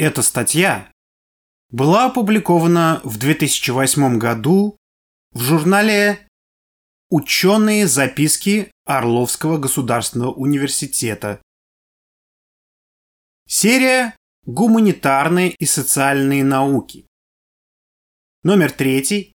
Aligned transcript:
Эта 0.00 0.22
статья 0.22 0.90
была 1.68 2.06
опубликована 2.06 3.02
в 3.04 3.18
2008 3.18 4.16
году 4.16 4.78
в 5.32 5.40
журнале 5.40 6.26
«Ученые 7.10 7.86
записки 7.86 8.72
Орловского 8.86 9.58
государственного 9.58 10.32
университета». 10.32 11.42
Серия 13.46 14.16
«Гуманитарные 14.46 15.50
и 15.50 15.66
социальные 15.66 16.44
науки». 16.44 17.06
Номер 18.42 18.72
третий. 18.72 19.34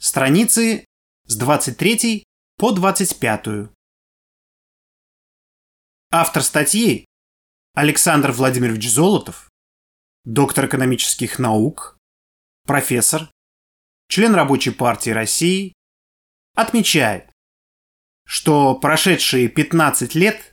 Страницы 0.00 0.86
с 1.28 1.36
23 1.36 2.24
по 2.56 2.72
25. 2.72 3.70
Автор 6.10 6.42
статьи 6.42 7.06
Александр 7.74 8.32
Владимирович 8.32 8.90
Золотов, 8.90 9.48
доктор 10.24 10.66
экономических 10.66 11.38
наук, 11.38 11.98
профессор, 12.66 13.30
член 14.08 14.34
Рабочей 14.34 14.70
партии 14.70 15.10
России, 15.10 15.74
отмечает, 16.54 17.30
что 18.26 18.74
прошедшие 18.74 19.48
15 19.48 20.14
лет 20.14 20.52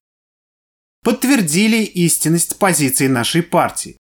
подтвердили 1.04 1.84
истинность 1.84 2.60
позиции 2.60 3.08
нашей 3.08 3.44
партии, 3.44 3.98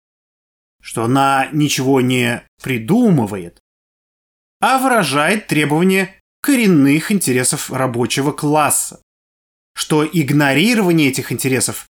что 0.81 1.03
она 1.03 1.49
ничего 1.51 2.01
не 2.01 2.43
придумывает, 2.63 3.59
а 4.61 4.79
выражает 4.79 5.47
требования 5.47 6.15
коренных 6.41 7.11
интересов 7.11 7.71
рабочего 7.71 8.31
класса, 8.31 9.01
что 9.75 10.05
игнорирование 10.05 11.09
этих 11.09 11.31
интересов 11.31 11.87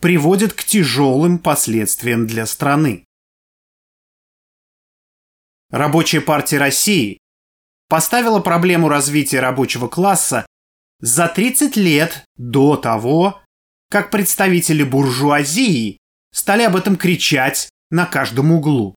приводит 0.00 0.52
к 0.52 0.64
тяжелым 0.64 1.38
последствиям 1.38 2.26
для 2.26 2.46
страны. 2.46 3.05
Рабочая 5.70 6.20
партия 6.20 6.58
России 6.58 7.18
поставила 7.88 8.40
проблему 8.40 8.88
развития 8.88 9.40
рабочего 9.40 9.88
класса 9.88 10.46
за 11.00 11.28
30 11.28 11.76
лет 11.76 12.24
до 12.36 12.76
того, 12.76 13.42
как 13.90 14.10
представители 14.10 14.82
буржуазии 14.82 15.98
стали 16.32 16.62
об 16.62 16.76
этом 16.76 16.96
кричать 16.96 17.70
на 17.90 18.06
каждом 18.06 18.52
углу. 18.52 18.94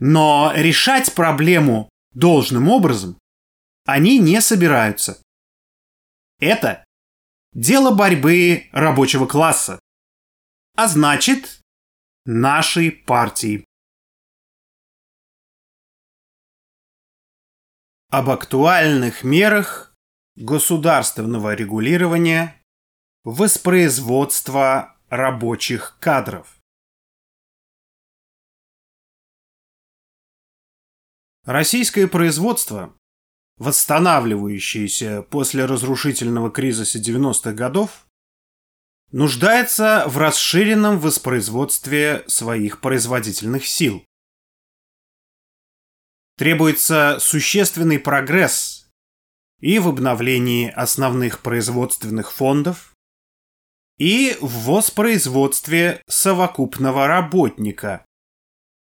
Но 0.00 0.52
решать 0.54 1.14
проблему 1.14 1.88
должным 2.12 2.68
образом 2.68 3.18
они 3.84 4.18
не 4.18 4.40
собираются. 4.40 5.20
Это 6.40 6.84
дело 7.52 7.94
борьбы 7.94 8.68
рабочего 8.72 9.26
класса, 9.26 9.80
а 10.76 10.86
значит, 10.86 11.60
нашей 12.24 12.92
партии. 12.92 13.64
Об 18.10 18.30
актуальных 18.30 19.22
мерах 19.22 19.94
государственного 20.34 21.52
регулирования 21.54 22.58
воспроизводства 23.24 24.96
рабочих 25.10 25.98
кадров. 26.00 26.56
Российское 31.44 32.08
производство, 32.08 32.96
восстанавливающееся 33.58 35.20
после 35.20 35.66
разрушительного 35.66 36.50
кризиса 36.50 36.98
90-х 36.98 37.52
годов, 37.52 38.06
нуждается 39.12 40.04
в 40.06 40.16
расширенном 40.16 40.98
воспроизводстве 40.98 42.24
своих 42.26 42.80
производительных 42.80 43.66
сил. 43.66 44.02
Требуется 46.38 47.18
существенный 47.20 47.98
прогресс 47.98 48.88
и 49.58 49.80
в 49.80 49.88
обновлении 49.88 50.70
основных 50.70 51.40
производственных 51.40 52.30
фондов, 52.30 52.94
и 53.98 54.36
в 54.40 54.66
воспроизводстве 54.66 56.00
совокупного 56.06 57.08
работника, 57.08 58.04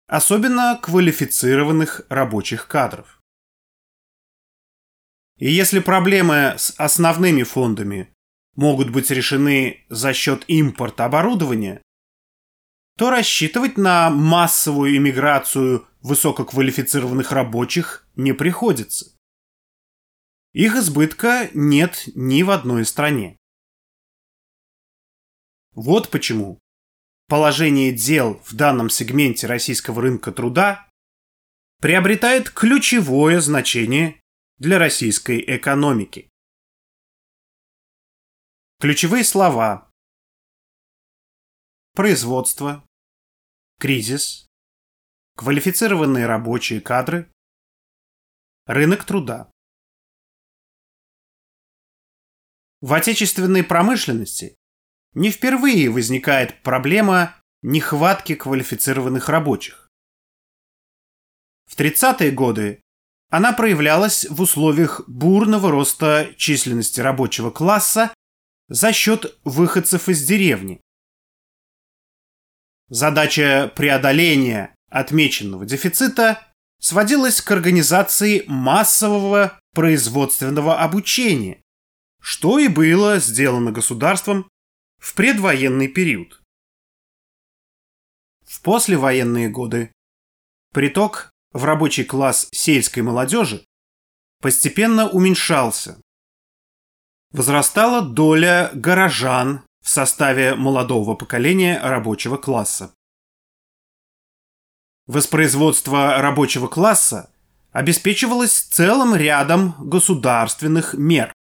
особенно 0.08 0.80
квалифицированных 0.82 2.03
рабочих 2.08 2.70
кадров. 2.70 3.20
И 5.38 5.52
если 5.52 5.80
проблемы 5.80 6.56
с 6.58 6.74
основными 6.78 7.44
фондами 7.44 8.08
могут 8.56 8.90
быть 8.90 9.12
решены 9.12 9.84
за 9.90 10.14
счет 10.14 10.46
импорта 10.48 11.03
оборудования, 11.03 11.82
то 12.98 13.09
рассчитывать 13.09 13.78
на 13.78 14.09
массовую 14.09 14.96
иммиграцию 14.96 15.86
высококвалифицированных 16.03 17.31
рабочих 17.31 18.08
не 18.16 18.34
приходится. 18.34 19.18
Их 20.52 20.75
избытка 20.75 21.50
нет 21.53 22.03
ни 22.14 22.44
в 22.44 22.52
одной 22.52 22.86
стране. 22.86 23.38
Вот 25.72 26.12
почему 26.12 26.59
положение 27.28 27.91
дел 27.91 28.40
в 28.46 28.53
данном 28.53 28.91
сегменте 28.91 29.47
российского 29.47 30.02
рынка 30.03 30.31
труда 30.31 30.88
приобретает 31.80 32.52
ключевое 32.52 33.40
значение 33.40 34.22
для 34.59 34.78
российской 34.78 35.44
экономики. 35.58 36.30
Ключевые 38.80 39.24
слова 39.24 39.90
производство, 41.94 42.85
кризис, 43.80 44.47
квалифицированные 45.36 46.26
рабочие 46.26 46.82
кадры, 46.82 47.32
рынок 48.66 49.04
труда. 49.04 49.52
В 52.82 52.94
отечественной 52.94 53.64
промышленности 53.64 54.58
не 55.14 55.32
впервые 55.32 55.90
возникает 55.90 56.62
проблема 56.64 57.36
нехватки 57.62 58.36
квалифицированных 58.36 59.30
рабочих. 59.30 59.90
В 61.66 61.80
30-е 61.80 62.32
годы 62.32 62.82
она 63.30 63.54
проявлялась 63.54 64.26
в 64.30 64.42
условиях 64.42 65.02
бурного 65.08 65.72
роста 65.72 66.34
численности 66.38 67.00
рабочего 67.00 67.50
класса 67.50 68.14
за 68.68 68.92
счет 68.92 69.40
выходцев 69.44 70.10
из 70.10 70.24
деревни. 70.26 70.82
Задача 72.90 73.72
преодоления 73.76 74.76
отмеченного 74.94 75.66
дефицита 75.66 76.40
сводилась 76.80 77.42
к 77.42 77.52
организации 77.52 78.44
массового 78.48 79.59
производственного 79.74 80.80
обучения, 80.80 81.62
что 82.22 82.59
и 82.59 82.68
было 82.68 83.18
сделано 83.18 83.72
государством 83.72 84.48
в 85.00 85.16
предвоенный 85.16 85.88
период. 85.88 86.42
В 88.46 88.62
послевоенные 88.62 89.50
годы 89.50 89.92
приток 90.72 91.32
в 91.53 91.66
рабочий 91.66 92.03
класс 92.03 92.48
сельской 92.52 93.02
молодежи 93.02 93.66
постепенно 94.42 95.09
уменьшался. 95.09 96.00
Возрастала 97.32 98.03
доля 98.03 98.70
горожан 98.76 99.64
в 99.82 99.90
составе 99.90 100.53
молодого 100.53 101.16
поколения 101.16 101.80
рабочего 101.82 102.38
класса. 102.38 102.94
Воспроизводство 105.06 106.18
рабочего 106.22 106.68
класса 106.68 107.30
обеспечивалось 107.72 108.53
целым 108.53 109.16
рядом 109.16 109.75
государственных 109.80 110.94
мер. 110.94 111.34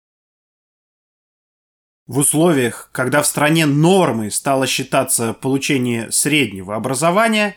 В 2.08 2.18
условиях, 2.18 2.90
когда 2.92 3.22
в 3.22 3.28
стране 3.28 3.66
нормой 3.66 4.32
стало 4.32 4.66
считаться 4.66 5.34
получение 5.34 6.12
среднего 6.12 6.76
образования, 6.76 7.56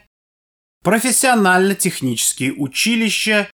профессионально-технические 0.83 2.53
училища 2.53 3.51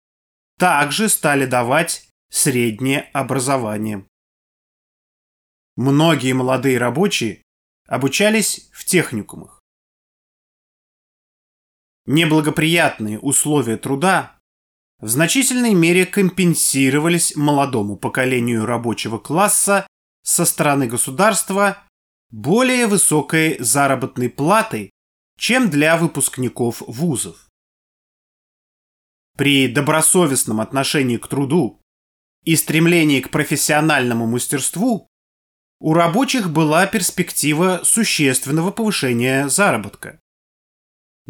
также 0.57 1.07
стали 1.07 1.45
давать 1.45 2.09
среднее 2.31 3.09
образование. 3.13 4.05
Многие 5.75 6.33
молодые 6.33 6.77
рабочие 6.79 7.43
обучались 7.87 8.69
в 8.73 8.83
техникумах. 8.85 9.58
Неблагоприятные 12.11 13.19
условия 13.19 13.77
труда 13.77 14.35
в 14.99 15.07
значительной 15.07 15.75
мере 15.75 16.07
компенсировались 16.07 17.35
молодому 17.35 17.97
поколению 17.97 18.65
рабочего 18.65 19.19
класса 19.19 19.85
со 20.23 20.45
стороны 20.45 20.87
государства 20.87 21.77
более 22.31 22.87
высокой 22.87 23.59
заработной 23.59 24.27
платой, 24.27 24.89
чем 25.37 25.69
для 25.69 25.97
выпускников 25.97 26.81
вузов. 26.87 27.47
При 29.37 29.67
добросовестном 29.67 30.61
отношении 30.61 31.17
к 31.17 31.27
труду 31.27 31.79
и 32.43 32.55
стремлении 32.55 33.21
к 33.21 33.29
профессиональному 33.29 34.25
мастерству 34.25 35.07
у 35.79 35.93
рабочих 35.93 36.49
была 36.49 36.87
перспектива 36.87 37.81
существенного 37.83 38.71
повышения 38.71 39.47
заработка. 39.47 40.19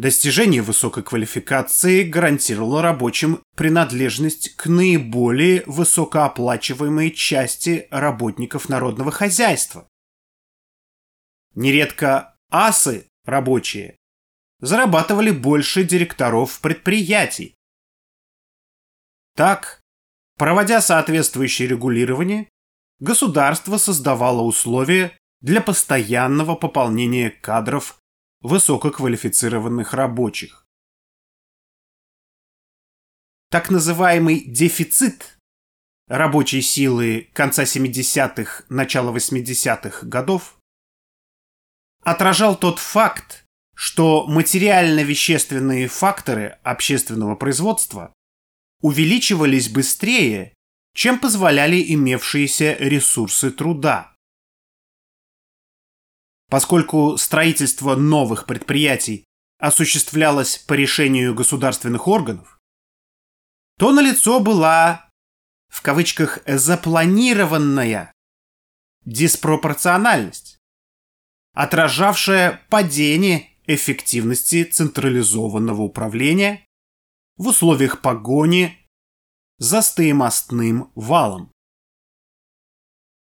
Достижение 0.00 0.62
высокой 0.62 1.02
квалификации 1.02 2.04
гарантировало 2.04 2.80
рабочим 2.80 3.42
принадлежность 3.54 4.56
к 4.56 4.64
наиболее 4.64 5.62
высокооплачиваемой 5.66 7.10
части 7.10 7.86
работников 7.90 8.70
народного 8.70 9.10
хозяйства. 9.10 9.86
Нередко 11.54 12.34
асы 12.50 13.08
рабочие 13.26 13.98
зарабатывали 14.60 15.32
больше 15.32 15.84
директоров 15.84 16.60
предприятий. 16.60 17.54
Так, 19.36 19.82
проводя 20.38 20.80
соответствующее 20.80 21.68
регулирование, 21.68 22.48
государство 23.00 23.76
создавало 23.76 24.40
условия 24.40 25.14
для 25.42 25.60
постоянного 25.60 26.54
пополнения 26.54 27.28
кадров 27.28 27.99
высококвалифицированных 28.40 29.94
рабочих. 29.94 30.66
Так 33.50 33.70
называемый 33.70 34.44
дефицит 34.44 35.38
рабочей 36.06 36.62
силы 36.62 37.30
конца 37.32 37.64
70-х, 37.64 38.64
начала 38.68 39.14
80-х 39.14 40.06
годов 40.06 40.56
отражал 42.02 42.56
тот 42.56 42.78
факт, 42.78 43.44
что 43.74 44.26
материально-вещественные 44.26 45.88
факторы 45.88 46.58
общественного 46.62 47.34
производства 47.34 48.12
увеличивались 48.80 49.68
быстрее, 49.68 50.54
чем 50.94 51.18
позволяли 51.18 51.82
имевшиеся 51.94 52.76
ресурсы 52.78 53.50
труда. 53.50 54.09
Поскольку 56.50 57.16
строительство 57.16 57.94
новых 57.94 58.44
предприятий 58.44 59.24
осуществлялось 59.58 60.58
по 60.58 60.72
решению 60.72 61.32
государственных 61.32 62.08
органов, 62.08 62.58
то 63.78 63.92
налицо 63.92 64.40
была, 64.40 65.08
в 65.68 65.80
кавычках, 65.80 66.40
запланированная 66.46 68.12
диспропорциональность, 69.04 70.58
отражавшая 71.54 72.60
падение 72.68 73.48
эффективности 73.66 74.64
централизованного 74.64 75.82
управления 75.82 76.66
в 77.36 77.46
условиях 77.46 78.02
погони 78.02 78.76
за 79.58 79.82
стоимостным 79.82 80.90
валом. 80.96 81.52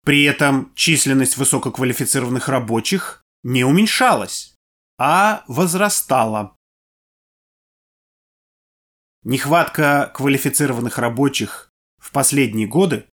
При 0.05 0.25
этом 0.25 0.75
численность 0.75 1.37
высококвалифицированных 1.37 2.49
рабочих 2.49 3.25
не 3.45 3.65
уменьшалась, 3.65 4.57
а 4.99 5.45
возрастала. 5.47 6.57
Нехватка 9.23 10.11
квалифицированных 10.15 10.99
рабочих 10.99 11.71
в 11.99 12.11
последние 12.11 12.67
годы 12.67 13.09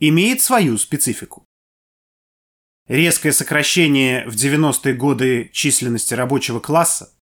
имеет 0.00 0.40
свою 0.40 0.76
специфику. 0.78 1.46
Резкое 2.88 3.32
сокращение 3.32 4.28
в 4.28 4.34
90-е 4.34 4.94
годы 4.94 5.48
численности 5.52 6.14
рабочего 6.14 6.58
класса, 6.58 7.16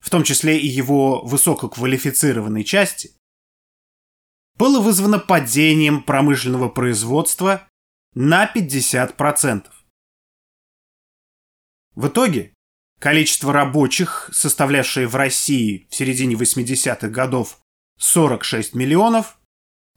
в 0.00 0.08
том 0.08 0.24
числе 0.24 0.58
и 0.58 0.66
его 0.66 1.22
высококвалифицированной 1.22 2.64
части, 2.64 3.14
было 4.56 4.80
вызвано 4.80 5.18
падением 5.18 6.02
промышленного 6.02 6.70
производства 6.70 7.68
на 8.14 8.50
50%. 8.52 9.70
В 11.94 12.08
итоге 12.08 12.54
количество 13.00 13.52
рабочих, 13.52 14.30
составлявшее 14.32 15.06
в 15.06 15.16
России 15.16 15.86
в 15.90 15.94
середине 15.94 16.36
80-х 16.36 17.08
годов 17.08 17.60
46 17.98 18.74
миллионов, 18.74 19.38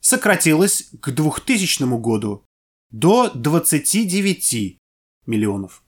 сократилось 0.01 0.89
к 1.01 1.11
2000 1.11 1.83
году 1.99 2.45
до 2.91 3.29
29 3.31 4.77
миллионов. 5.25 5.83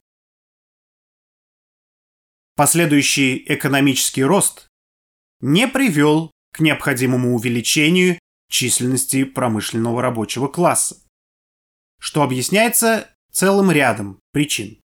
Последующий 2.56 3.44
экономический 3.46 4.24
рост 4.24 4.66
не 5.40 5.68
привел 5.68 6.32
к 6.52 6.60
необходимому 6.60 7.34
увеличению 7.34 8.18
численности 8.50 9.24
промышленного 9.24 10.02
рабочего 10.02 10.48
класса 10.48 11.07
что 11.98 12.22
объясняется 12.22 13.10
целым 13.30 13.70
рядом 13.70 14.20
причин. 14.32 14.80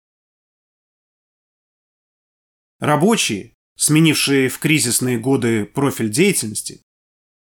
Рабочие, 2.78 3.54
сменившие 3.76 4.48
в 4.48 4.58
кризисные 4.58 5.18
годы 5.18 5.64
профиль 5.66 6.10
деятельности, 6.10 6.82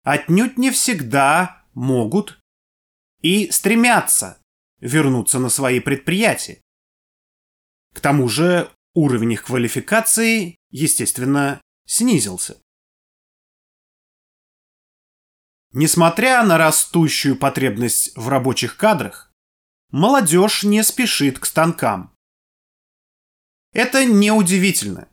отнюдь 0.03 0.57
не 0.57 0.71
всегда 0.71 1.65
могут 1.73 2.39
и 3.21 3.51
стремятся 3.51 4.41
вернуться 4.79 5.39
на 5.39 5.49
свои 5.49 5.79
предприятия. 5.79 6.61
К 7.93 7.99
тому 7.99 8.27
же 8.27 8.71
уровень 8.93 9.33
их 9.33 9.43
квалификации, 9.43 10.57
естественно, 10.69 11.61
снизился. 11.85 12.61
Несмотря 15.71 16.43
на 16.43 16.57
растущую 16.57 17.37
потребность 17.37 18.15
в 18.15 18.27
рабочих 18.29 18.77
кадрах, 18.77 19.28
молодежь 19.91 20.63
не 20.63 20.83
спешит 20.83 21.39
к 21.39 21.45
станкам. 21.45 22.15
Это 23.73 24.05
неудивительно. 24.05 25.07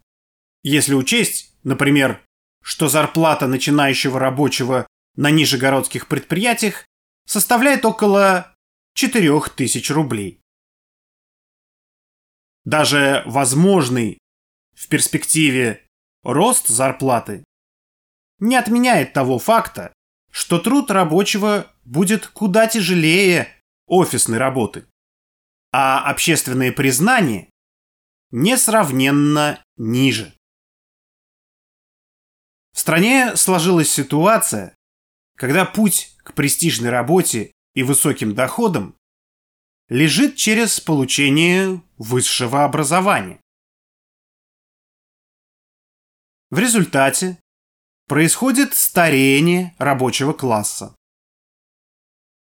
Если 0.63 0.95
учесть, 0.95 1.55
например, 1.63 2.25
что 2.63 2.89
зарплата 2.89 3.47
начинающего 3.47 4.19
рабочего 4.19 4.87
на 5.15 5.31
нижегородских 5.31 6.09
предприятиях 6.09 6.85
составляет 7.27 7.85
около 7.85 8.55
4000 8.95 9.93
рублей. 9.93 10.41
Даже 12.65 13.23
возможный 13.27 14.19
в 14.75 14.89
перспективе 14.89 15.87
рост 16.25 16.67
зарплаты 16.67 17.45
не 18.41 18.57
отменяет 18.57 19.13
того 19.13 19.39
факта, 19.39 19.93
что 20.31 20.59
труд 20.59 20.91
рабочего 20.91 21.73
будет 21.85 22.27
куда 22.27 22.67
тяжелее 22.67 23.56
офисной 23.87 24.39
работы. 24.39 24.87
А 25.73 26.09
общественное 26.11 26.73
признание 26.73 27.51
несравненно 28.31 29.63
ниже. 29.77 30.35
В 32.73 32.79
стране 32.79 33.37
сложилась 33.37 33.91
ситуация, 33.91 34.75
когда 35.37 35.65
путь 35.65 36.17
к 36.19 36.35
престижной 36.35 36.91
работе 36.91 37.53
и 37.75 37.83
высоким 37.83 38.35
доходам 38.35 38.97
лежит 39.89 40.37
через 40.37 40.81
получение 40.81 41.83
высшего 41.97 42.65
образования. 42.65 43.41
В 46.51 46.59
результате 46.59 47.39
происходит 48.07 48.75
старение 48.75 49.75
рабочего 49.79 50.33
класса. 50.33 50.95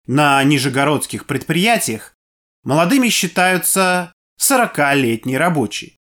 На 0.06 0.44
нижегородских 0.44 1.26
предприятиях 1.26 2.14
молодыми 2.64 3.08
считаются 3.08 4.12
40-летние 4.40 5.38
рабочие. 5.38 5.98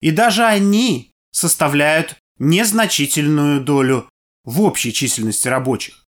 И 0.00 0.10
даже 0.10 0.44
они 0.44 1.12
составляют 1.30 2.16
незначительную 2.38 3.62
долю 3.62 4.08
в 4.44 4.62
общей 4.62 4.92
численности 4.92 5.48
рабочих. 5.48 6.06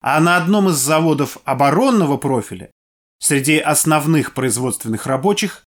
А 0.00 0.20
на 0.20 0.36
одном 0.36 0.68
из 0.68 0.74
заводов 0.74 1.38
оборонного 1.44 2.18
профиля 2.18 2.70
среди 3.18 3.58
основных 3.58 4.34
производственных 4.34 5.06
рабочих 5.06 5.64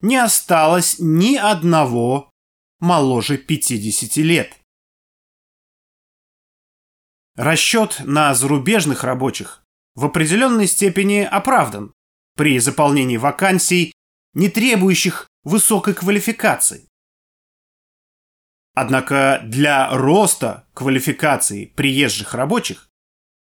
не 0.00 0.16
осталось 0.16 0.96
ни 0.98 1.36
одного 1.36 2.30
моложе 2.80 3.38
50 3.38 4.16
лет. 4.16 4.58
Расчет 7.36 8.00
на 8.04 8.34
зарубежных 8.34 9.04
рабочих 9.04 9.65
в 9.96 10.04
определенной 10.04 10.68
степени 10.68 11.20
оправдан 11.20 11.92
при 12.36 12.58
заполнении 12.58 13.16
вакансий, 13.16 13.92
не 14.34 14.48
требующих 14.50 15.26
высокой 15.42 15.94
квалификации. 15.94 16.86
Однако 18.74 19.40
для 19.42 19.88
роста 19.90 20.68
квалификации 20.74 21.64
приезжих 21.64 22.34
рабочих 22.34 22.90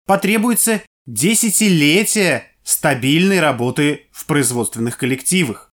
потребуется 0.08 0.82
десятилетия 1.06 2.52
стабильной 2.64 3.40
работы 3.40 4.08
в 4.12 4.26
производственных 4.26 4.98
коллективах, 4.98 5.72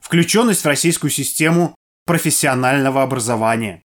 включенность 0.00 0.62
в 0.62 0.66
российскую 0.66 1.10
систему 1.10 1.74
профессионального 2.06 3.02
образования. 3.02 3.82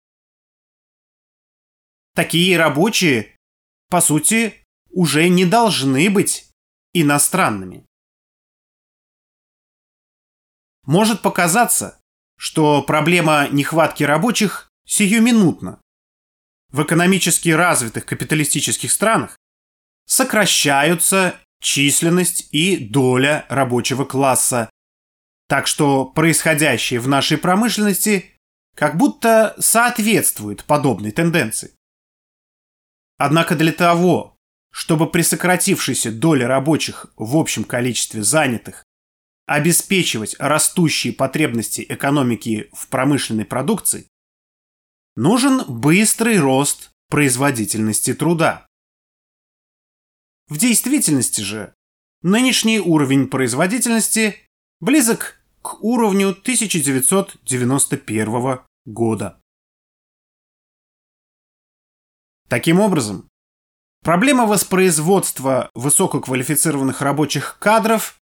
Такие 2.15 2.59
рабочие, 2.59 3.35
по 3.89 4.03
сути, 4.03 4.66
уже 4.97 5.29
не 5.29 5.45
должны 5.45 6.09
быть 6.09 6.51
иностранными. 6.95 7.85
Может 10.87 11.21
показаться, 11.21 12.01
что 12.39 12.83
проблема 12.83 13.47
нехватки 13.49 14.05
рабочих 14.05 14.71
сиюминутна. 14.87 15.83
В 16.71 16.83
экономически 16.83 17.51
развитых 17.51 18.07
капиталистических 18.07 18.91
странах 18.91 19.37
сокращаются 20.07 21.39
численность 21.61 22.49
и 22.53 22.79
доля 22.79 23.45
рабочего 23.51 24.07
класса, 24.07 24.71
так 25.47 25.67
что 25.67 26.07
происходящее 26.07 27.01
в 27.01 27.09
нашей 27.09 27.37
промышленности 27.37 28.33
как 28.75 28.97
будто 28.97 29.55
соответствует 29.59 30.65
подобной 30.65 31.13
тенденции. 31.13 31.75
Однако 33.19 33.57
для 33.57 33.73
того, 33.73 34.36
чтобы 34.77 35.11
при 35.11 35.23
сократившейся 35.23 36.13
доле 36.13 36.47
рабочих 36.47 37.07
в 37.17 37.39
общем 37.39 37.65
количестве 37.65 38.23
занятых 38.23 38.85
обеспечивать 39.47 40.37
растущие 40.39 41.15
потребности 41.15 41.87
экономики 41.89 42.69
в 42.75 42.89
промышленной 42.89 43.47
продукции, 43.47 44.07
нужен 45.17 45.65
быстрый 45.67 46.39
рост 46.39 46.91
производительности 47.09 48.13
труда. 48.13 48.67
В 50.49 50.59
действительности 50.59 51.41
же 51.41 51.75
нынешний 52.21 52.79
уровень 52.79 53.29
производительности 53.29 54.47
близок 54.81 55.41
к 55.63 55.83
уровню 55.83 56.33
1991 56.33 58.61
года. 58.85 59.41
Таким 62.51 62.81
образом, 62.81 63.31
проблема 64.07 64.47
воспроизводства 64.47 65.73
высококвалифицированных 65.75 67.03
рабочих 67.03 67.59
кадров 67.59 68.21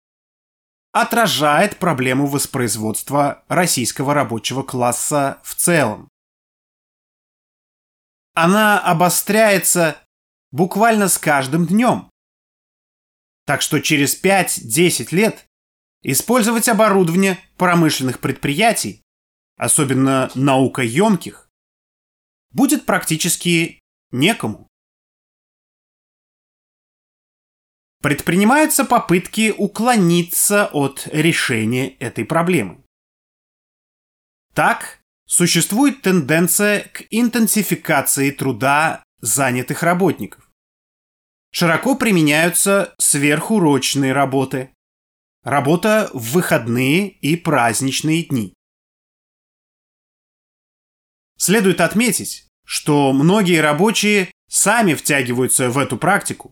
отражает 0.94 1.78
проблему 1.78 2.26
воспроизводства 2.26 3.44
российского 3.50 4.14
рабочего 4.14 4.64
класса 4.64 5.42
в 5.44 5.56
целом. 5.56 6.08
Она 8.34 8.80
обостряется 8.80 9.98
буквально 10.52 11.10
с 11.10 11.18
каждым 11.18 11.68
днем. 11.68 12.10
Так 13.46 13.62
что 13.62 13.82
через 13.82 14.16
5-10 14.24 15.14
лет 15.14 15.46
использовать 16.02 16.70
оборудование 16.70 17.38
промышленных 17.58 18.22
предприятий, 18.22 19.02
особенно 19.58 20.32
наукоемких, 20.34 21.50
будет 22.52 22.86
практически 22.86 23.82
некому. 24.12 24.70
Предпринимаются 28.04 28.84
попытки 28.84 29.54
уклониться 29.58 30.66
от 30.74 31.08
решения 31.14 31.92
этой 32.00 32.26
проблемы. 32.26 32.84
Так, 34.54 35.00
существует 35.26 36.02
тенденция 36.02 36.82
к 36.82 37.04
интенсификации 37.12 38.32
труда 38.32 39.06
занятых 39.22 39.84
работников. 39.84 40.52
Широко 41.52 41.96
применяются 41.96 42.94
сверхурочные 43.00 44.12
работы, 44.12 44.74
работа 45.42 46.10
в 46.14 46.34
выходные 46.34 47.08
и 47.08 47.38
праздничные 47.38 48.26
дни. 48.26 48.54
Следует 51.38 51.80
отметить, 51.80 52.50
что 52.66 53.14
многие 53.14 53.62
рабочие 53.62 54.30
сами 54.50 54.94
втягиваются 54.94 55.70
в 55.70 55.78
эту 55.78 55.98
практику, 55.98 56.52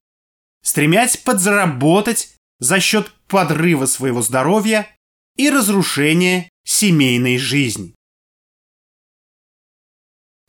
стремясь 0.63 1.18
подзаработать 1.18 2.36
за 2.60 2.80
счет 2.80 3.12
подрыва 3.27 3.86
своего 3.86 4.22
здоровья 4.22 4.88
и 5.36 5.50
разрушения 5.50 6.50
семейной 6.63 7.38
жизни. 7.38 7.96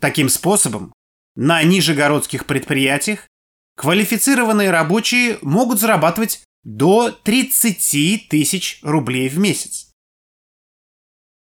Таким 0.01 0.29
способом, 0.29 0.93
на 1.35 1.63
нижегородских 1.63 2.47
предприятиях 2.47 3.29
квалифицированные 3.77 4.71
рабочие 4.71 5.39
могут 5.41 5.81
зарабатывать 5.81 6.45
до 6.65 7.11
30 7.11 8.29
тысяч 8.29 8.81
рублей 8.83 9.29
в 9.29 9.39
месяц. 9.39 9.91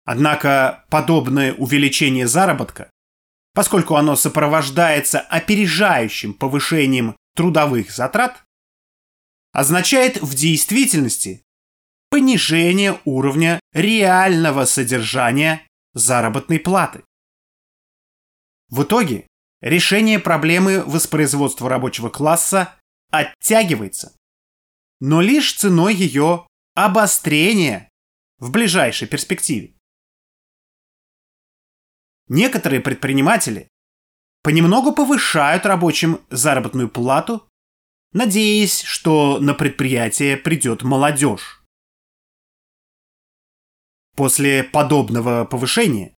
Однако 0.06 0.86
подобное 0.90 1.54
увеличение 1.54 2.28
заработка, 2.28 2.90
поскольку 3.54 3.96
оно 3.96 4.16
сопровождается 4.16 5.20
опережающим 5.20 6.34
повышением 6.34 7.16
трудовых 7.36 7.92
затрат, 7.92 8.45
означает 9.56 10.22
в 10.22 10.36
действительности 10.36 11.42
понижение 12.10 13.00
уровня 13.06 13.62
реального 13.72 14.66
содержания 14.66 15.66
заработной 15.94 16.60
платы. 16.60 17.06
В 18.68 18.84
итоге 18.84 19.28
решение 19.62 20.20
проблемы 20.20 20.84
воспроизводства 20.84 21.70
рабочего 21.70 22.10
класса 22.10 22.76
оттягивается, 23.12 24.14
но 25.00 25.22
лишь 25.22 25.54
ценой 25.54 25.96
ее 25.96 26.46
обострения 26.74 27.90
в 28.40 28.52
ближайшей 28.52 29.08
перспективе. 29.08 29.74
Некоторые 32.28 32.82
предприниматели 32.82 33.70
понемногу 34.44 34.92
повышают 34.92 35.66
рабочим 35.66 36.20
заработную 36.30 36.90
плату 36.90 37.48
надеясь, 38.16 38.82
что 38.82 39.40
на 39.40 39.54
предприятие 39.54 40.38
придет 40.38 40.84
молодежь. 40.84 41.62
После 44.16 44.64
подобного 44.64 45.44
повышения 45.44 46.16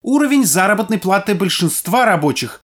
уровень 0.00 0.46
заработной 0.46 0.98
платы 0.98 1.34
большинства 1.34 2.06
рабочих 2.06 2.62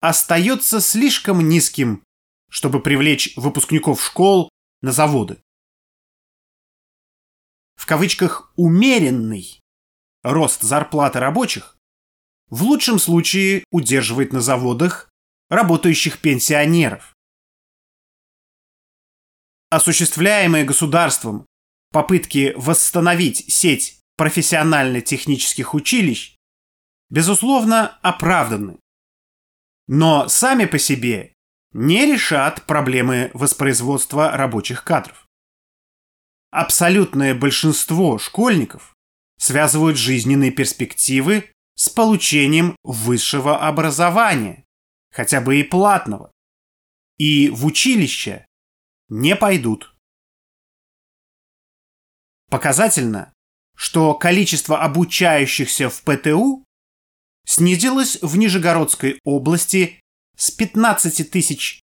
остается 0.00 0.82
слишком 0.82 1.48
низким, 1.48 2.04
чтобы 2.50 2.82
привлечь 2.82 3.34
выпускников 3.36 4.04
школ 4.04 4.50
на 4.82 4.92
заводы. 4.92 5.38
В 7.76 7.86
кавычках 7.86 8.52
«умеренный» 8.56 9.58
рост 10.22 10.60
зарплаты 10.60 11.18
рабочих 11.18 11.78
в 12.50 12.62
лучшем 12.64 12.98
случае 12.98 13.64
удерживает 13.70 14.34
на 14.34 14.42
заводах 14.42 15.08
работающих 15.48 16.20
пенсионеров 16.20 17.11
осуществляемые 19.72 20.64
государством 20.64 21.46
попытки 21.90 22.52
восстановить 22.56 23.50
сеть 23.50 24.00
профессионально-технических 24.16 25.72
училищ, 25.72 26.36
безусловно, 27.08 27.98
оправданы. 28.02 28.78
Но 29.88 30.28
сами 30.28 30.66
по 30.66 30.78
себе 30.78 31.32
не 31.72 32.04
решат 32.04 32.66
проблемы 32.66 33.30
воспроизводства 33.32 34.32
рабочих 34.32 34.84
кадров. 34.84 35.26
Абсолютное 36.50 37.34
большинство 37.34 38.18
школьников 38.18 38.94
связывают 39.38 39.96
жизненные 39.96 40.50
перспективы 40.50 41.50
с 41.76 41.88
получением 41.88 42.76
высшего 42.84 43.66
образования, 43.66 44.64
хотя 45.10 45.40
бы 45.40 45.58
и 45.58 45.62
платного. 45.62 46.30
И 47.16 47.48
в 47.48 47.64
училище 47.64 48.46
не 49.12 49.36
пойдут. 49.36 49.94
Показательно, 52.48 53.32
что 53.76 54.14
количество 54.14 54.82
обучающихся 54.82 55.90
в 55.90 56.02
ПТУ 56.02 56.64
снизилось 57.44 58.18
в 58.22 58.36
Нижегородской 58.38 59.20
области 59.24 60.00
с 60.36 60.50
15 60.50 61.30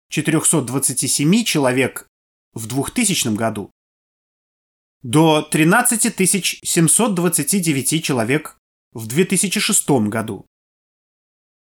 427 0.10 1.44
человек 1.46 2.08
в 2.54 2.68
2000 2.68 3.36
году 3.36 3.72
до 5.02 5.44
13 5.44 6.16
729 6.62 8.04
человек 8.04 8.58
в 8.92 9.08
2006 9.08 9.90
году. 10.10 10.46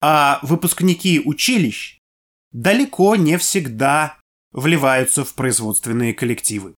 А 0.01 0.39
выпускники 0.43 1.21
училищ 1.21 1.99
далеко 2.53 3.17
не 3.17 3.37
всегда 3.37 4.20
вливаются 4.53 5.25
в 5.25 5.35
производственные 5.35 6.15
коллективы. 6.15 6.75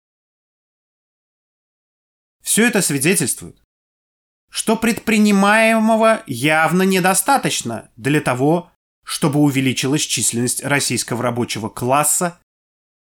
Все 2.41 2.67
это 2.67 2.81
свидетельствует, 2.81 3.61
что 4.49 4.75
предпринимаемого 4.75 6.23
явно 6.27 6.83
недостаточно 6.83 7.91
для 7.95 8.19
того, 8.19 8.71
чтобы 9.03 9.39
увеличилась 9.39 10.01
численность 10.01 10.63
российского 10.63 11.23
рабочего 11.23 11.69
класса 11.69 12.41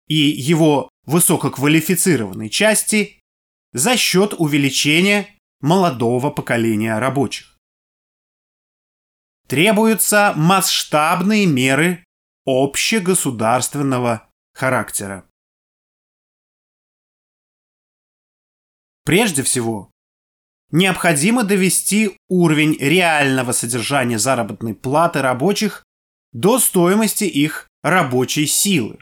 и 0.06 0.14
его 0.14 0.88
высококвалифицированной 1.06 2.48
части 2.48 3.20
за 3.72 3.96
счет 3.96 4.34
увеличения 4.38 5.36
молодого 5.60 6.30
поколения 6.30 6.98
рабочих. 6.98 7.58
Требуются 9.48 10.32
масштабные 10.36 11.46
меры 11.46 12.04
общегосударственного 12.46 14.29
характера. 14.52 15.26
Прежде 19.04 19.42
всего, 19.42 19.90
необходимо 20.70 21.42
довести 21.44 22.16
уровень 22.28 22.76
реального 22.78 23.52
содержания 23.52 24.18
заработной 24.18 24.74
платы 24.74 25.22
рабочих 25.22 25.84
до 26.32 26.58
стоимости 26.58 27.24
их 27.24 27.68
рабочей 27.82 28.46
силы. 28.46 28.98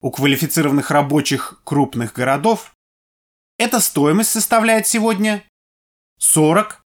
У 0.00 0.10
квалифицированных 0.10 0.90
рабочих 0.90 1.62
крупных 1.64 2.12
городов 2.12 2.74
эта 3.58 3.80
стоимость 3.80 4.30
составляет 4.30 4.86
сегодня 4.86 5.44
40-45 6.20 6.78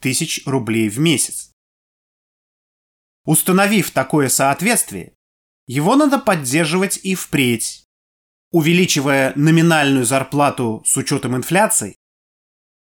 тысяч 0.00 0.42
рублей 0.46 0.88
в 0.88 0.98
месяц. 0.98 1.52
Установив 3.24 3.90
такое 3.90 4.28
соответствие, 4.28 5.14
его 5.70 5.94
надо 5.94 6.18
поддерживать 6.18 6.98
и 7.04 7.14
впредь, 7.14 7.84
увеличивая 8.50 9.32
номинальную 9.36 10.04
зарплату 10.04 10.82
с 10.84 10.96
учетом 10.96 11.36
инфляции 11.36 11.94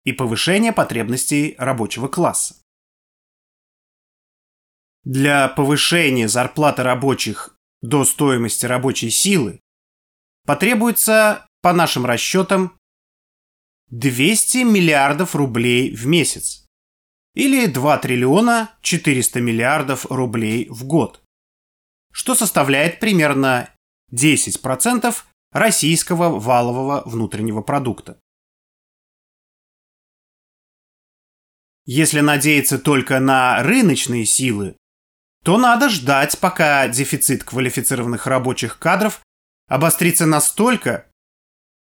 и 0.03 0.11
повышения 0.11 0.71
потребностей 0.71 1.55
рабочего 1.57 2.07
класса. 2.07 2.61
Для 5.03 5.47
повышения 5.47 6.27
зарплаты 6.27 6.83
рабочих 6.83 7.57
до 7.81 8.05
стоимости 8.05 8.67
рабочей 8.67 9.09
силы 9.09 9.59
потребуется, 10.45 11.47
по 11.63 11.73
нашим 11.73 12.05
расчетам, 12.05 12.77
200 13.89 14.57
миллиардов 14.59 15.35
рублей 15.35 15.95
в 15.95 16.05
месяц 16.05 16.67
или 17.33 17.65
2 17.65 17.97
триллиона 17.97 18.77
400 18.81 19.41
миллиардов 19.41 20.05
рублей 20.05 20.67
в 20.69 20.85
год, 20.85 21.24
что 22.15 22.33
составляет 22.33 23.01
примерно 23.01 23.69
10% 24.13 25.13
российского 25.51 26.39
валового 26.39 27.03
внутреннего 27.05 27.61
продукта. 27.61 28.17
Если 31.85 32.21
надеяться 32.21 32.79
только 32.79 33.19
на 33.19 33.61
рыночные 33.61 34.25
силы, 34.25 34.77
то 35.43 35.57
надо 35.57 35.89
ждать, 35.89 36.39
пока 36.39 36.87
дефицит 36.87 37.43
квалифицированных 37.43 38.27
рабочих 38.27 38.79
кадров 38.79 39.21
обострится 39.67 40.25
настолько, 40.25 41.11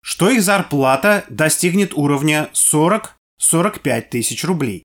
что 0.02 0.30
их 0.30 0.42
зарплата 0.42 1.26
достигнет 1.28 1.92
уровня 1.92 2.50
40-45 2.54 4.00
тысяч 4.08 4.44
рублей. 4.44 4.82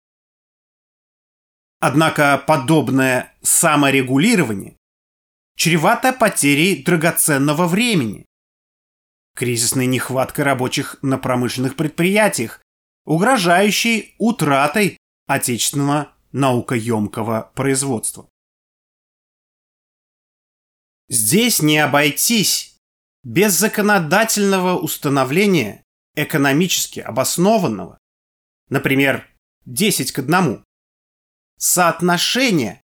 Однако 1.79 2.37
подобное 2.37 3.33
саморегулирование 3.41 4.76
чревато 5.57 6.13
потерей 6.13 6.83
драгоценного 6.83 7.67
времени, 7.67 8.27
кризисной 9.35 9.87
нехваткой 9.87 10.45
рабочих 10.45 10.97
на 11.01 11.17
промышленных 11.17 11.75
предприятиях, 11.75 12.61
угрожающей 13.05 14.15
утратой 14.19 14.97
отечественного 15.25 16.13
наукоемкого 16.31 17.51
производства. 17.55 18.29
Здесь 21.09 21.61
не 21.61 21.79
обойтись 21.79 22.77
без 23.23 23.53
законодательного 23.53 24.77
установления 24.77 25.83
экономически 26.15 26.99
обоснованного, 26.99 27.97
например, 28.69 29.27
10 29.65 30.11
к 30.11 30.19
1, 30.19 30.63
соотношения 31.57 32.81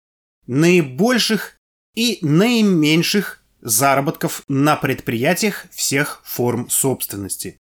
наибольших 0.45 1.58
и 1.96 2.19
наименьших 2.22 3.43
заработков 3.62 4.43
на 4.48 4.75
предприятиях 4.75 5.67
всех 5.72 6.22
форм 6.24 6.69
собственности. 6.69 7.58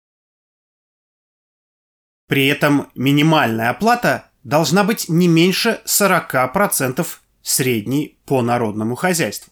При 2.27 2.47
этом 2.47 2.91
минимальная 2.95 3.69
оплата 3.69 4.31
должна 4.43 4.83
быть 4.83 5.09
не 5.09 5.27
меньше 5.27 5.81
40% 5.85 7.05
средней 7.41 8.19
по 8.25 8.41
народному 8.41 8.95
хозяйству. 8.95 9.51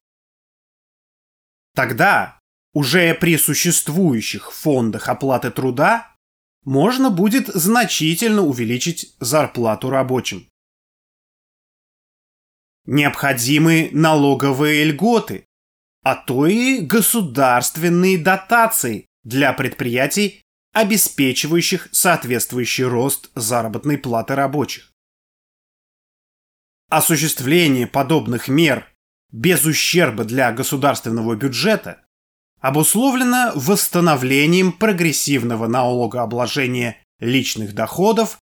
Тогда 1.75 2.39
уже 2.73 3.13
при 3.13 3.37
существующих 3.37 4.51
фондах 4.51 5.09
оплаты 5.09 5.51
труда 5.51 6.15
можно 6.63 7.09
будет 7.09 7.47
значительно 7.47 8.43
увеличить 8.43 9.15
зарплату 9.19 9.89
рабочим. 9.89 10.47
Необходимы 12.85 13.89
налоговые 13.91 14.83
льготы, 14.85 15.45
а 16.03 16.15
то 16.15 16.47
и 16.47 16.79
государственные 16.79 18.17
дотации 18.17 19.05
для 19.23 19.53
предприятий, 19.53 20.41
обеспечивающих 20.73 21.89
соответствующий 21.91 22.85
рост 22.85 23.29
заработной 23.35 23.97
платы 23.97 24.35
рабочих. 24.35 24.91
Осуществление 26.89 27.87
подобных 27.87 28.47
мер 28.47 28.87
без 29.31 29.63
ущерба 29.65 30.23
для 30.23 30.51
государственного 30.51 31.35
бюджета 31.35 32.05
обусловлено 32.59 33.51
восстановлением 33.55 34.71
прогрессивного 34.71 35.67
налогообложения 35.67 36.97
личных 37.19 37.73
доходов 37.73 38.39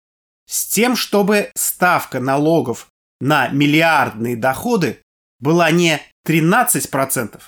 с 0.46 0.66
тем, 0.66 0.96
чтобы 0.96 1.50
ставка 1.54 2.20
налогов 2.20 2.88
на 3.22 3.46
миллиардные 3.50 4.36
доходы 4.36 5.00
была 5.38 5.70
не 5.70 6.02
13%, 6.26 7.40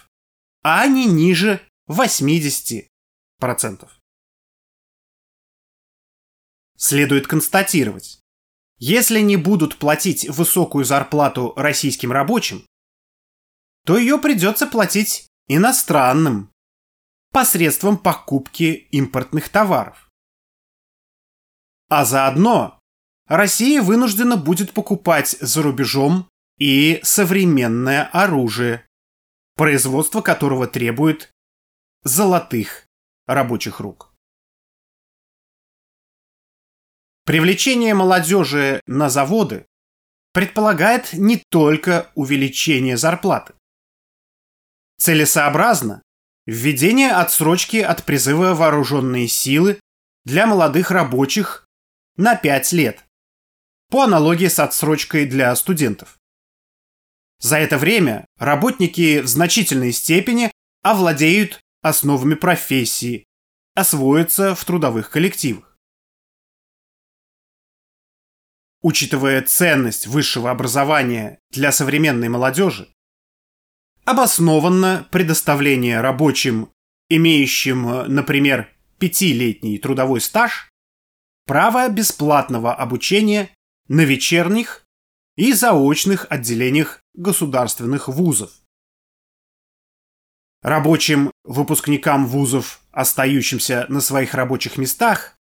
а 0.62 0.86
не 0.86 1.06
ниже 1.06 1.60
80%. 1.90 2.88
Следует 6.76 7.26
констатировать, 7.26 8.20
если 8.78 9.18
не 9.18 9.36
будут 9.36 9.76
платить 9.80 10.28
высокую 10.28 10.84
зарплату 10.84 11.52
российским 11.56 12.12
рабочим, 12.12 12.64
то 13.84 13.98
ее 13.98 14.18
придется 14.18 14.68
платить 14.68 15.26
иностранным 15.48 16.52
посредством 17.32 17.98
покупки 17.98 18.86
импортных 18.92 19.48
товаров. 19.48 20.08
А 21.88 22.04
заодно 22.04 22.78
Россия 23.26 23.80
вынуждена 23.80 24.36
будет 24.36 24.72
покупать 24.72 25.36
за 25.40 25.62
рубежом 25.62 26.28
и 26.58 27.00
современное 27.02 28.04
оружие, 28.12 28.86
производство 29.56 30.20
которого 30.20 30.66
требует 30.66 31.30
золотых 32.02 32.86
рабочих 33.26 33.80
рук. 33.80 34.14
Привлечение 37.24 37.94
молодежи 37.94 38.82
на 38.86 39.08
заводы 39.08 39.66
предполагает 40.32 41.14
не 41.14 41.42
только 41.48 42.10
увеличение 42.14 42.98
зарплаты. 42.98 43.54
Целесообразно 44.98 46.02
введение 46.44 47.12
отсрочки 47.12 47.78
от 47.78 48.04
призыва 48.04 48.54
вооруженные 48.54 49.28
силы 49.28 49.80
для 50.24 50.46
молодых 50.46 50.90
рабочих 50.90 51.66
на 52.16 52.36
5 52.36 52.72
лет, 52.72 53.03
по 53.90 54.02
аналогии 54.02 54.48
с 54.48 54.58
отсрочкой 54.58 55.26
для 55.26 55.54
студентов. 55.56 56.18
За 57.40 57.58
это 57.58 57.78
время 57.78 58.26
работники 58.38 59.20
в 59.20 59.26
значительной 59.26 59.92
степени 59.92 60.50
овладеют 60.82 61.60
основами 61.82 62.34
профессии, 62.34 63.26
освоятся 63.74 64.54
в 64.54 64.64
трудовых 64.64 65.10
коллективах. 65.10 65.76
Учитывая 68.82 69.42
ценность 69.42 70.06
высшего 70.06 70.50
образования 70.50 71.38
для 71.50 71.72
современной 71.72 72.28
молодежи, 72.28 72.88
обоснованно 74.04 75.08
предоставление 75.10 76.00
рабочим, 76.00 76.70
имеющим, 77.08 78.14
например, 78.14 78.70
пятилетний 78.98 79.78
трудовой 79.78 80.20
стаж, 80.20 80.70
право 81.46 81.88
бесплатного 81.88 82.74
обучения 82.74 83.50
на 83.88 84.02
вечерних 84.02 84.86
и 85.36 85.52
заочных 85.52 86.26
отделениях 86.30 87.00
государственных 87.14 88.08
вузов. 88.08 88.52
Рабочим 90.62 91.30
выпускникам 91.44 92.26
вузов, 92.26 92.80
остающимся 92.90 93.86
на 93.88 94.00
своих 94.00 94.32
рабочих 94.34 94.78
местах, 94.78 95.36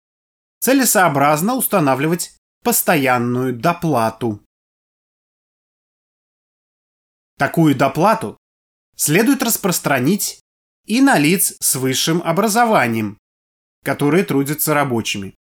целесообразно 0.59 1.55
устанавливать 1.55 2.37
постоянную 2.63 3.55
доплату. 3.57 4.43
Такую 7.37 7.75
доплату 7.75 8.37
следует 8.95 9.41
распространить 9.43 10.41
и 10.85 11.01
на 11.01 11.17
лиц 11.17 11.55
с 11.59 11.75
высшим 11.75 12.21
образованием, 12.21 13.17
которые 13.83 14.23
трудятся 14.23 14.73
рабочими. 14.73 15.35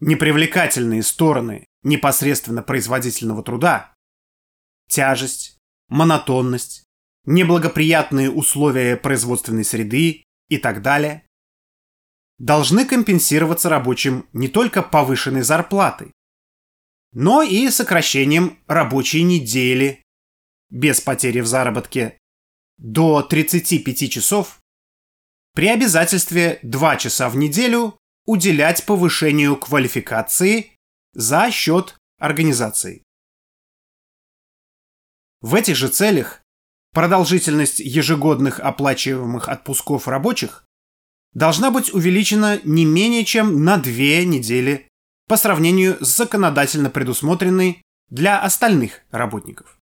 Непривлекательные 0.00 1.02
стороны 1.02 1.66
непосредственно 1.82 2.62
производительного 2.62 3.42
труда– 3.42 3.94
тяжесть, 4.88 5.58
монотонность, 5.88 6.84
неблагоприятные 7.24 8.30
условия 8.30 8.96
производственной 8.96 9.64
среды 9.64 10.24
и 10.48 10.58
так 10.58 10.82
далее 10.82 11.26
должны 12.38 12.86
компенсироваться 12.86 13.68
рабочим 13.68 14.26
не 14.32 14.48
только 14.48 14.82
повышенной 14.82 15.42
зарплатой, 15.42 16.12
но 17.12 17.42
и 17.42 17.68
сокращением 17.68 18.58
рабочей 18.66 19.22
недели 19.22 20.02
без 20.70 21.00
потери 21.00 21.40
в 21.40 21.46
заработке 21.46 22.18
до 22.78 23.22
35 23.22 24.10
часов 24.10 24.58
при 25.54 25.68
обязательстве 25.68 26.58
2 26.62 26.96
часа 26.96 27.28
в 27.28 27.36
неделю 27.36 27.99
уделять 28.30 28.86
повышению 28.86 29.56
квалификации 29.56 30.76
за 31.14 31.50
счет 31.50 31.98
организации. 32.20 33.02
В 35.40 35.56
этих 35.56 35.74
же 35.74 35.88
целях 35.88 36.40
продолжительность 36.92 37.80
ежегодных 37.80 38.60
оплачиваемых 38.60 39.48
отпусков 39.48 40.06
рабочих 40.06 40.64
должна 41.32 41.72
быть 41.72 41.92
увеличена 41.92 42.60
не 42.62 42.84
менее 42.84 43.24
чем 43.24 43.64
на 43.64 43.78
две 43.78 44.24
недели 44.24 44.86
по 45.26 45.36
сравнению 45.36 45.96
с 46.04 46.16
законодательно 46.16 46.88
предусмотренной 46.88 47.82
для 48.10 48.40
остальных 48.40 49.00
работников. 49.10 49.76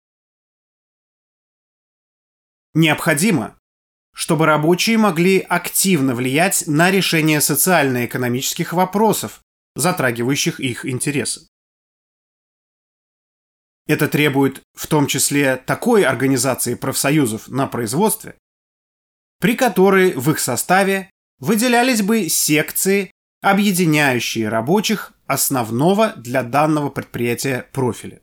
Необходимо, 2.73 3.58
чтобы 4.19 4.47
рабочие 4.47 4.97
могли 4.97 5.39
активно 5.39 6.13
влиять 6.13 6.65
на 6.67 6.91
решение 6.91 7.39
социально-экономических 7.39 8.73
вопросов, 8.73 9.39
затрагивающих 9.77 10.59
их 10.59 10.85
интересы. 10.85 11.47
Это 13.87 14.09
требует 14.09 14.61
в 14.73 14.87
том 14.87 15.07
числе 15.07 15.55
такой 15.55 16.03
организации 16.03 16.75
профсоюзов 16.75 17.47
на 17.47 17.65
производстве, 17.65 18.37
при 19.39 19.55
которой 19.55 20.11
в 20.11 20.29
их 20.31 20.39
составе 20.39 21.09
выделялись 21.39 22.01
бы 22.01 22.27
секции, 22.27 23.13
объединяющие 23.39 24.49
рабочих 24.49 25.13
основного 25.27 26.11
для 26.17 26.43
данного 26.43 26.89
предприятия 26.89 27.69
профиля. 27.71 28.21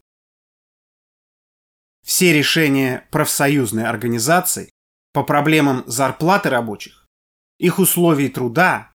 Все 2.05 2.35
решения 2.35 3.09
профсоюзной 3.11 3.87
организации 3.87 4.69
по 5.17 5.25
проблемам 5.25 5.83
зарплаты 5.87 6.51
рабочих, 6.51 7.09
их 7.57 7.79
условий 7.79 8.29
труда 8.29 8.93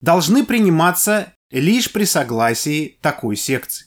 должны 0.00 0.44
приниматься 0.44 1.32
лишь 1.52 1.92
при 1.92 2.06
согласии 2.06 2.98
такой 3.00 3.36
секции. 3.36 3.86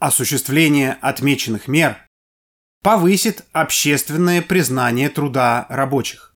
Осуществление 0.00 0.94
отмеченных 0.94 1.68
мер 1.68 2.08
повысит 2.82 3.44
общественное 3.52 4.42
признание 4.42 5.10
труда 5.10 5.66
рабочих, 5.68 6.34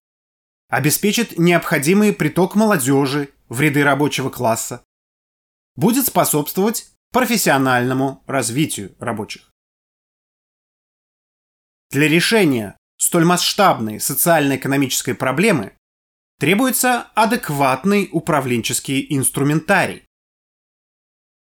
обеспечит 0.68 1.37
необходимый 1.37 2.12
приток 2.12 2.55
молодежи 2.55 3.35
в 3.49 3.61
ряды 3.61 3.83
рабочего 3.83 4.31
класса, 4.31 4.85
будет 5.75 6.07
способствовать 6.07 6.92
профессиональному 7.11 8.23
развитию 8.29 8.94
рабочих. 9.01 9.51
Для 11.90 12.07
решения 12.07 12.77
столь 12.98 13.24
масштабной 13.24 14.00
социально-экономической 14.00 15.14
проблемы 15.14 15.72
требуется 16.38 17.08
адекватный 17.14 18.08
управленческий 18.12 19.06
инструментарий, 19.11 20.04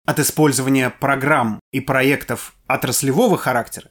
от 0.06 0.20
использования 0.20 0.90
программ 0.90 1.60
и 1.72 1.82
проектов 1.82 2.56
отраслевого 2.68 3.38
характера, 3.38 3.90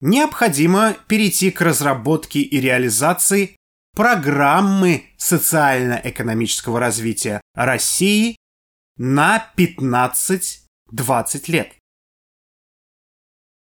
необходимо 0.00 0.94
перейти 1.08 1.50
к 1.50 1.60
разработке 1.60 2.40
и 2.40 2.60
реализации 2.60 3.56
программы 3.94 5.10
социально-экономического 5.18 6.80
развития 6.80 7.40
России 7.54 8.36
на 8.96 9.50
15-20 9.56 10.60
лет. 11.48 11.74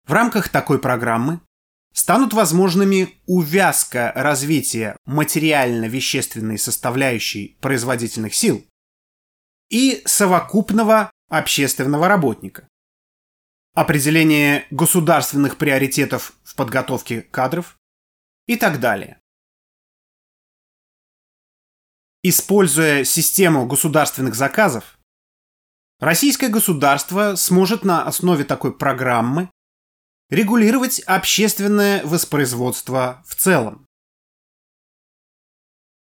В 0.06 0.14
рамках 0.14 0.50
такой 0.50 0.80
программы 0.80 1.42
станут 1.94 2.34
возможными 2.34 3.14
увязка 3.26 4.12
развития 4.16 4.98
материально-вещественной 5.06 6.58
составляющей 6.58 7.58
производительных 7.62 8.34
сил 8.34 8.66
и 9.70 10.02
совокупного 10.06 11.12
общественного 11.30 12.08
работника. 12.08 12.68
Определение 13.76 14.68
государственных 14.70 15.58
приоритетов 15.58 16.34
в 16.44 16.56
подготовке 16.56 17.22
кадров 17.22 17.78
и 18.48 18.56
так 18.56 18.80
далее. 18.80 19.20
Используя 22.22 23.04
систему 23.04 23.66
государственных 23.66 24.36
заказов, 24.36 24.98
российское 26.00 26.50
государство 26.50 27.36
сможет 27.36 27.84
на 27.84 28.04
основе 28.04 28.44
такой 28.44 28.78
программы 28.78 29.50
регулировать 30.30 31.00
общественное 31.02 32.04
воспроизводство 32.06 33.24
в 33.28 33.36
целом. 33.36 33.86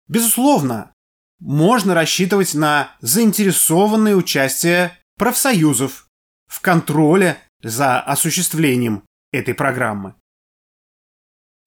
Безусловно, 0.08 0.93
можно 1.39 1.93
рассчитывать 1.93 2.53
на 2.53 2.95
заинтересованное 3.01 4.15
участие 4.15 4.97
профсоюзов 5.17 6.08
в 6.47 6.62
контроле 6.62 7.41
за 7.62 7.99
осуществлением 7.99 9.03
этой 9.32 9.53
программы. 9.53 10.15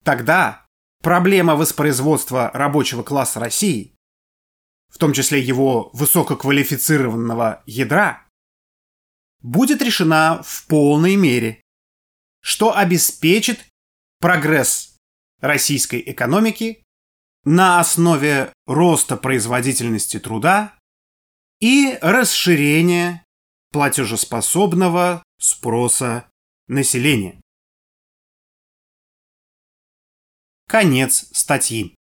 Тогда 0.03 0.65
проблема 1.01 1.55
воспроизводства 1.55 2.51
рабочего 2.53 3.03
класса 3.03 3.39
России, 3.39 3.95
в 4.89 4.97
том 4.97 5.13
числе 5.13 5.39
его 5.39 5.89
высококвалифицированного 5.93 7.63
ядра, 7.65 8.27
будет 9.41 9.81
решена 9.81 10.41
в 10.43 10.67
полной 10.67 11.15
мере, 11.15 11.62
что 12.43 12.75
обеспечит 12.75 13.65
прогресс 14.19 14.97
российской 15.39 16.03
экономики 16.05 16.83
на 17.45 17.79
основе 17.79 18.53
роста 18.67 19.17
производительности 19.17 20.19
труда 20.19 20.77
и 21.59 21.97
расширения 22.01 23.23
платежеспособного 23.71 25.23
спроса 25.39 26.29
населения. 26.67 27.39
Конец 30.67 31.29
статьи. 31.31 31.95